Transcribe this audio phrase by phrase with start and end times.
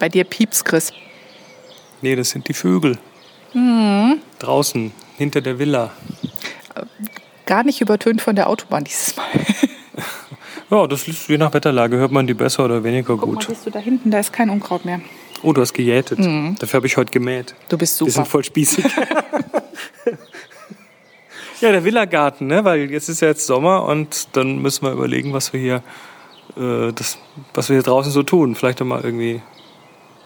[0.00, 0.92] Bei dir piepst, Chris.
[2.02, 2.98] Nee, das sind die Vögel.
[3.52, 4.20] Mhm.
[4.40, 5.90] Draußen, hinter der Villa.
[7.46, 9.26] Gar nicht übertönt von der Autobahn dieses Mal.
[10.72, 11.96] Ja, das ist je nach Wetterlage.
[11.96, 13.46] Hört man die besser oder weniger Guck mal, gut.
[13.48, 15.00] siehst du da hinten, da ist kein Unkraut mehr.
[15.42, 16.20] Oh, du hast gejätet.
[16.20, 17.56] Dafür habe ich heute gemäht.
[17.68, 18.12] Du bist Die super.
[18.12, 18.84] sind voll spießig.
[21.60, 22.64] ja, der Villagarten, ne?
[22.64, 25.82] weil jetzt ist ja jetzt Sommer und dann müssen wir überlegen, was wir hier,
[26.56, 27.18] äh, das,
[27.52, 28.54] was wir hier draußen so tun.
[28.54, 29.42] Vielleicht mal irgendwie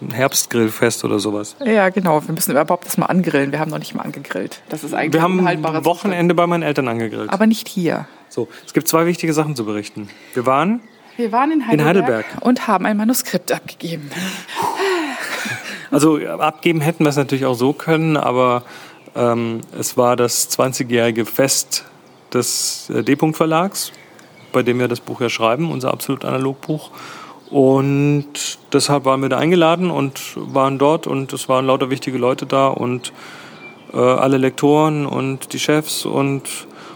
[0.00, 1.56] ein Herbstgrillfest oder sowas.
[1.64, 2.26] Ja, genau.
[2.26, 3.52] Wir müssen überhaupt das mal angrillen.
[3.52, 4.60] Wir haben noch nicht mal angegrillt.
[4.68, 7.30] Das ist eigentlich Wir haben ein Wochenende bei meinen Eltern angegrillt.
[7.30, 8.06] Aber nicht hier.
[8.28, 10.08] So, es gibt zwei wichtige Sachen zu berichten.
[10.34, 10.80] Wir waren,
[11.16, 12.26] Wir waren in Heidelberg, Heidelberg.
[12.40, 14.10] und haben ein Manuskript abgegeben.
[15.90, 18.64] also abgeben hätten wir es natürlich auch so können, aber
[19.14, 21.84] ähm, es war das 20-jährige Fest
[22.32, 23.92] des äh, D-Punkt Verlags,
[24.52, 26.90] bei dem wir das Buch ja schreiben, unser absolut Analogbuch.
[27.54, 32.46] Und deshalb waren wir da eingeladen und waren dort und es waren lauter wichtige Leute
[32.46, 33.12] da und
[33.92, 36.42] äh, alle Lektoren und die Chefs und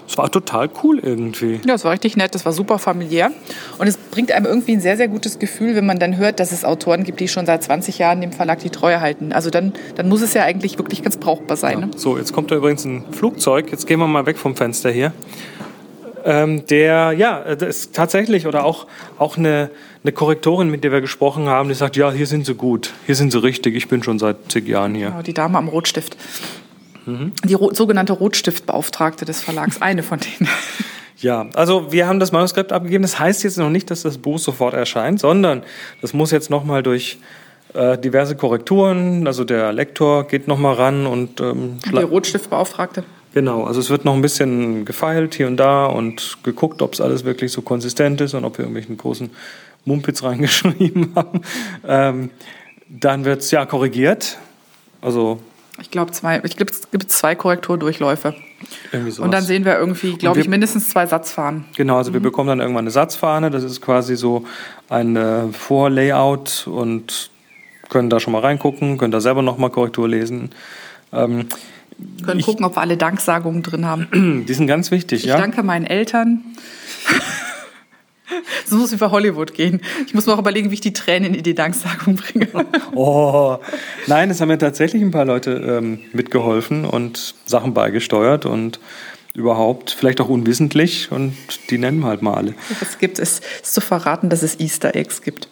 [0.08, 1.60] es war total cool irgendwie.
[1.64, 3.30] Ja, es war richtig nett, das war super familiär.
[3.78, 6.50] Und es bringt einem irgendwie ein sehr, sehr gutes Gefühl, wenn man dann hört, dass
[6.50, 9.32] es Autoren gibt, die schon seit 20 Jahren dem Verlag die Treue halten.
[9.32, 11.78] Also dann, dann muss es ja eigentlich wirklich ganz brauchbar sein.
[11.78, 11.90] Ne?
[11.94, 13.70] So, jetzt kommt da übrigens ein Flugzeug.
[13.70, 15.12] Jetzt gehen wir mal weg vom Fenster hier.
[16.28, 19.70] Ähm, der, ja, das ist tatsächlich, oder auch, auch eine,
[20.02, 23.14] eine Korrektorin, mit der wir gesprochen haben, die sagt, ja, hier sind sie gut, hier
[23.14, 25.08] sind sie richtig, ich bin schon seit zig Jahren hier.
[25.08, 26.18] Genau, die Dame am Rotstift.
[27.06, 27.32] Mhm.
[27.44, 30.50] Die ro sogenannte Rotstiftbeauftragte des Verlags, eine von denen.
[31.16, 33.02] Ja, also wir haben das Manuskript abgegeben.
[33.02, 35.62] Das heißt jetzt noch nicht, dass das Buch sofort erscheint, sondern
[36.02, 37.18] das muss jetzt nochmal durch
[37.72, 43.04] äh, diverse Korrekturen, also der Lektor geht nochmal ran und ähm, Die Rotstiftbeauftragte.
[43.34, 47.00] Genau, also es wird noch ein bisschen gefeilt hier und da und geguckt, ob es
[47.00, 49.30] alles wirklich so konsistent ist und ob wir irgendwelchen großen
[49.84, 51.42] Mumpitz reingeschrieben haben.
[51.86, 52.30] Ähm,
[52.88, 54.38] dann wird es ja korrigiert.
[55.02, 55.40] Also
[55.80, 58.34] Ich glaube, zwei, ich glaub, es gibt zwei Korrekturdurchläufe.
[58.92, 59.24] irgendwie sowas.
[59.26, 61.66] Und dann sehen wir irgendwie, glaube ich, mindestens zwei Satzfahnen.
[61.76, 63.50] Genau, also wir bekommen dann irgendwann eine Satzfahne.
[63.50, 64.44] Das ist quasi so
[64.88, 67.30] ein äh, Vorlayout und
[67.88, 70.50] können da schon mal reingucken, können da selber nochmal Korrektur lesen.
[71.12, 71.46] Ähm,
[72.24, 74.44] Können gucken, ob wir alle Danksagungen drin haben.
[74.48, 75.38] die sind ganz wichtig, Ich ja.
[75.38, 76.44] danke meinen Eltern.
[78.66, 79.80] So muss bei Hollywood gehen.
[80.06, 82.48] Ich muss mir auch überlegen, wie ich die Tränen in die Danksagung bringe.
[82.94, 83.58] Oh,
[84.06, 88.80] nein, es haben mir tatsächlich ein paar Leute ähm, mitgeholfen und Sachen beigesteuert und
[89.34, 91.34] überhaupt, vielleicht auch unwissentlich und
[91.70, 92.54] die nennen wir halt mal alle.
[92.80, 95.48] Es gibt es ist zu verraten, dass es Easter Eggs gibt.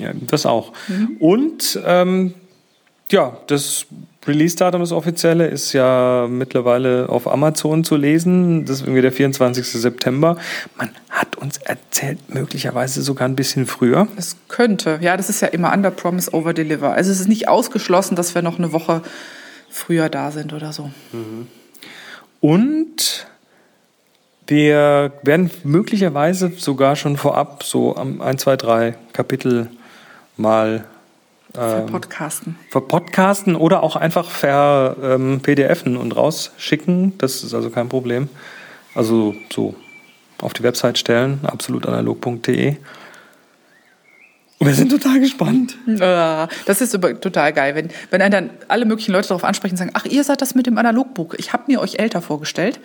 [0.00, 0.72] Ja, das auch.
[1.18, 2.34] Und ähm,
[3.10, 3.86] ja, das
[4.26, 8.64] Release-Datum, das offizielle, ist ja mittlerweile auf Amazon zu lesen.
[8.64, 9.66] Das ist irgendwie der 24.
[9.66, 10.36] September.
[10.76, 14.08] Man hat uns erzählt, möglicherweise sogar ein bisschen früher.
[14.16, 16.92] Es könnte, ja, das ist ja immer Under Promise, Over Deliver.
[16.92, 19.02] Also es ist nicht ausgeschlossen, dass wir noch eine Woche
[19.68, 20.90] früher da sind oder so.
[22.40, 23.26] Und
[24.46, 29.70] wir werden möglicherweise sogar schon vorab so am 1, 2, 3 Kapitel
[30.36, 30.84] mal
[31.54, 32.56] Für Podcasten.
[32.70, 37.16] verpodcasten oder auch einfach ver ähm, PDFen und rausschicken.
[37.18, 38.28] Das ist also kein Problem.
[38.96, 39.76] Also so
[40.42, 42.76] auf die Website stellen, absolutanalog.de.
[44.58, 45.76] Und wir sind total gespannt.
[46.66, 49.90] Das ist total geil, wenn, wenn einen dann alle möglichen Leute darauf ansprechen und sagen,
[49.94, 51.34] ach, ihr seid das mit dem Analogbuch.
[51.34, 52.80] Ich habe mir euch älter vorgestellt.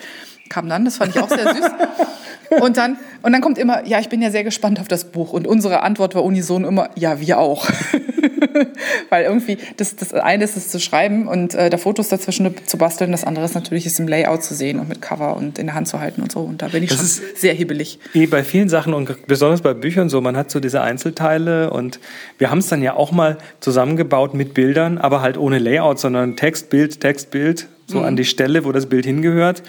[0.50, 1.66] Kam dann, das fand ich auch sehr süß.
[2.62, 5.34] Und dann, und dann kommt immer, ja, ich bin ja sehr gespannt auf das Buch.
[5.34, 7.68] Und unsere Antwort war unisono immer, ja, wir auch.
[9.10, 12.78] Weil irgendwie, das, das eine ist es zu schreiben und äh, da Fotos dazwischen zu
[12.78, 13.12] basteln.
[13.12, 15.76] Das andere ist natürlich, es im Layout zu sehen und mit Cover und in der
[15.76, 16.40] Hand zu halten und so.
[16.42, 18.00] Und da bin ich Das schon ist- sehr hibbelig.
[18.14, 22.00] Eh bei vielen Sachen und besonders bei Büchern so, man hat so diese Einzelteile und
[22.38, 26.36] wir haben es dann ja auch mal zusammengebaut mit Bildern, aber halt ohne Layout, sondern
[26.36, 29.64] Text, Bild, Text, Bild, so an die Stelle, wo das Bild hingehört.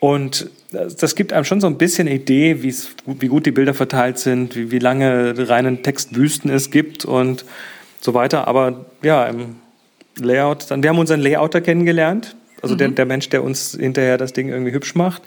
[0.00, 4.54] Und das, gibt einem schon so ein bisschen Idee, wie gut die Bilder verteilt sind,
[4.54, 7.44] wie, wie lange reinen Textwüsten es gibt und
[8.00, 8.46] so weiter.
[8.46, 9.56] Aber ja, im
[10.20, 14.32] Layout, dann, wir haben unseren Layouter kennengelernt, also der, der Mensch, der uns hinterher das
[14.32, 15.22] Ding irgendwie hübsch macht.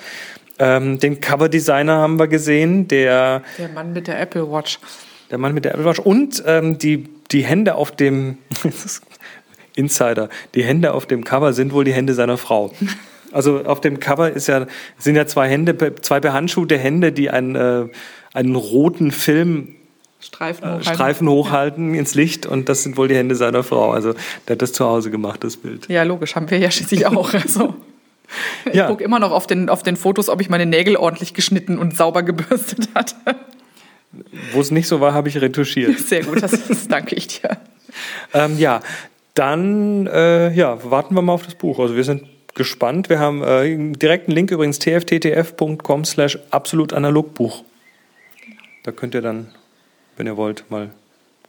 [0.59, 4.79] Ähm, den Coverdesigner haben wir gesehen, der, Der Mann mit der Apple Watch.
[5.31, 8.38] der Mann mit der Apple Watch und ähm, die, die Hände auf dem
[9.75, 12.74] Insider, die Hände auf dem Cover sind wohl die Hände seiner Frau.
[13.31, 14.66] Also auf dem Cover ist ja,
[14.98, 17.86] sind ja zwei Hände, zwei behandschuhte Hände, die einen, äh,
[18.33, 19.75] einen roten Film
[20.19, 20.94] Streifen äh, hochhalten.
[20.94, 23.92] Streifen hochhalten ins Licht und das sind wohl die Hände seiner Frau.
[23.92, 24.13] Also
[24.48, 25.88] der hat das zu Hause gemacht, das Bild.
[25.89, 27.33] Ja, logisch, haben wir ja schließlich auch.
[27.33, 27.74] Also,
[28.66, 28.88] ich Ja.
[28.88, 31.98] gucke immer noch auf den, auf den Fotos, ob ich meine Nägel ordentlich geschnitten und
[31.98, 33.16] sauber gebürstet hatte.
[34.54, 35.98] Wo es nicht so war, habe ich retuschiert.
[36.07, 37.57] Sehr gut, das, das danke ich dir.
[38.34, 38.81] ähm, ja,
[39.34, 41.80] dann äh, ja, warten wir mal auf das Buch.
[41.80, 42.24] Also wir sind
[42.62, 43.10] gespannt.
[43.10, 47.63] Wir haben äh, direkt einen Link übrigens tfttf.com slash absolut analogbuch.
[48.84, 49.48] Da könnt ihr dann,
[50.16, 50.92] wenn ihr wollt, mal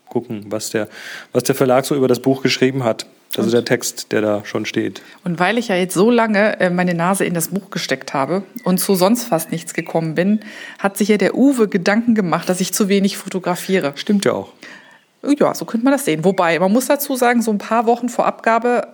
[0.09, 0.89] gucken, was der,
[1.33, 3.05] was der Verlag so über das Buch geschrieben hat.
[3.37, 5.03] Also der Text, der da schon steht.
[5.23, 8.43] Und weil ich ja jetzt so lange äh, meine Nase in das Buch gesteckt habe
[8.65, 10.41] und zu sonst fast nichts gekommen bin,
[10.79, 13.93] hat sich ja der Uwe Gedanken gemacht, dass ich zu wenig fotografiere.
[13.97, 14.53] Stimmt ja auch.
[15.39, 16.25] Ja, so könnte man das sehen.
[16.25, 18.89] Wobei, man muss dazu sagen, so ein paar Wochen vor Abgabe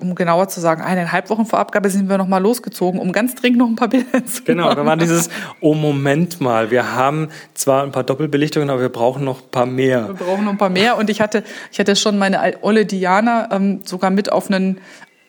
[0.00, 3.34] um genauer zu sagen, eineinhalb Wochen vor Abgabe sind wir noch mal losgezogen, um ganz
[3.34, 4.76] dringend noch ein paar Bilder zu Genau, machen.
[4.76, 5.28] da war dieses,
[5.60, 9.66] oh Moment mal, wir haben zwar ein paar Doppelbelichtungen, aber wir brauchen noch ein paar
[9.66, 10.08] mehr.
[10.08, 13.48] Wir brauchen noch ein paar mehr und ich hatte, ich hatte schon meine olle Diana
[13.52, 14.78] ähm, sogar mit auf einen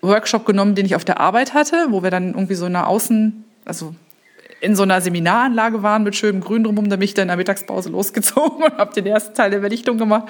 [0.01, 3.43] Workshop genommen, den ich auf der Arbeit hatte, wo wir dann irgendwie so eine Außen,
[3.65, 3.93] also
[4.61, 6.89] in so einer Seminaranlage waren mit schönem Grün drumherum.
[6.89, 9.97] Da bin ich dann in der Mittagspause losgezogen und habe den ersten Teil der Belichtung
[9.97, 10.29] gemacht.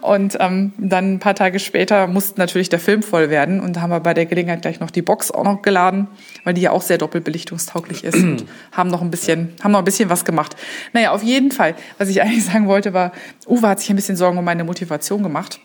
[0.00, 3.60] Und ähm, dann ein paar Tage später musste natürlich der Film voll werden.
[3.60, 6.08] Und da haben wir bei der Gelegenheit gleich noch die Box auch noch geladen,
[6.42, 8.16] weil die ja auch sehr doppelbelichtungstauglich ist.
[8.16, 10.56] und haben noch ein bisschen, haben noch ein bisschen was gemacht.
[10.92, 11.76] Naja, auf jeden Fall.
[11.98, 13.12] Was ich eigentlich sagen wollte, war,
[13.46, 15.60] Uwe hat sich ein bisschen Sorgen um meine Motivation gemacht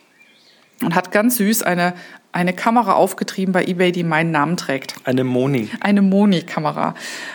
[0.83, 1.93] und hat ganz süß eine,
[2.31, 4.95] eine Kamera aufgetrieben bei eBay, die meinen Namen trägt.
[5.05, 5.69] Eine Moni.
[5.79, 6.93] Eine Moni-Kamera.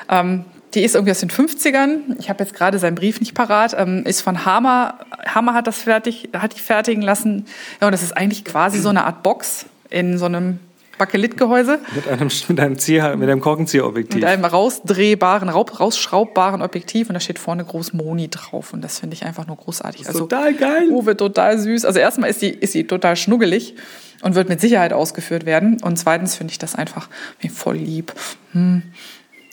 [0.08, 0.44] Ähm,
[0.74, 2.18] die ist irgendwie aus den 50ern.
[2.18, 3.74] Ich habe jetzt gerade seinen Brief nicht parat.
[3.76, 4.98] Ähm, ist von Hammer.
[5.26, 7.46] Hammer hat das fertig, hat die fertigen lassen.
[7.80, 10.60] Ja, und das ist eigentlich quasi so eine Art Box in so einem
[11.00, 11.80] Bakelitgehäuse.
[11.94, 14.16] Mit einem, mit einem, Zier, mit einem Korkenzieherobjektiv.
[14.16, 18.72] Mit einem rausdrehbaren, rausschraubbaren Objektiv und da steht vorne groß Moni drauf.
[18.72, 20.06] Und das finde ich einfach nur großartig.
[20.06, 20.88] Also, total geil.
[20.90, 21.84] Uwe, total süß.
[21.86, 23.74] Also erstmal ist sie, ist sie total schnuggelig
[24.22, 25.78] und wird mit Sicherheit ausgeführt werden.
[25.82, 27.08] Und zweitens finde ich das einfach
[27.50, 28.12] voll lieb.
[28.52, 28.82] Hm.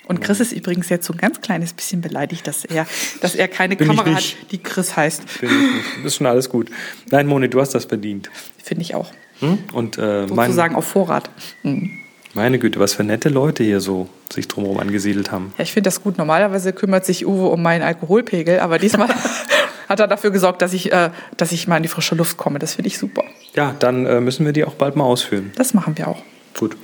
[0.07, 2.87] Und Chris ist übrigens jetzt so ein ganz kleines bisschen beleidigt, dass er,
[3.21, 5.41] dass er keine Bin Kamera hat, die Chris heißt.
[5.41, 5.85] Bin ich nicht.
[5.97, 6.69] Das ist schon alles gut.
[7.11, 8.29] Nein, Moni, du hast das verdient.
[8.63, 9.11] Finde ich auch.
[9.39, 9.59] Hm?
[9.73, 11.29] Und, äh, Sozusagen auf Vorrat.
[11.63, 11.99] Hm.
[12.33, 15.53] Meine Güte, was für nette Leute hier so sich drumherum angesiedelt haben.
[15.57, 16.17] Ja, ich finde das gut.
[16.17, 19.09] Normalerweise kümmert sich Uwe um meinen Alkoholpegel, aber diesmal
[19.89, 22.59] hat er dafür gesorgt, dass ich, äh, dass ich mal in die frische Luft komme.
[22.59, 23.23] Das finde ich super.
[23.55, 25.51] Ja, dann äh, müssen wir die auch bald mal ausführen.
[25.55, 26.21] Das machen wir auch.
[26.57, 26.77] Gut.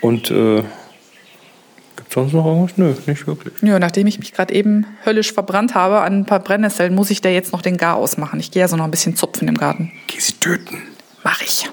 [0.00, 0.64] Und äh,
[2.20, 2.76] Sonst noch irgendwas?
[2.76, 3.54] Nö, nicht wirklich.
[3.62, 7.20] Ja, nachdem ich mich gerade eben höllisch verbrannt habe an ein paar Brennnesseln, muss ich
[7.20, 8.40] da jetzt noch den Gar ausmachen.
[8.40, 9.92] Ich gehe also noch ein bisschen zupfen im Garten.
[10.06, 10.78] Geh sie töten.
[11.22, 11.68] Mach ich.